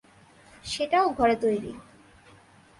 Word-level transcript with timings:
সেটাও 0.65 1.07
ঘরে 1.13 1.35
তৈরি। 1.35 1.71